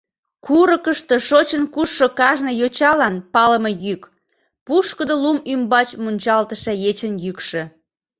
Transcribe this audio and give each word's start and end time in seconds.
Курыкышто 0.45 1.15
шочын-кушшо 1.27 2.07
кажне 2.19 2.51
йочалан 2.61 3.15
палыме 3.33 3.71
йӱк, 3.83 4.01
пушкыдо 4.65 5.15
лум 5.23 5.37
ӱмбач 5.51 5.89
мунчалтыше 6.03 6.73
ечын 6.89 7.13
йӱкшӧ. 7.23 7.63